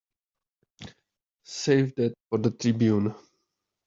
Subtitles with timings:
[1.45, 3.13] Save that for the Tribune.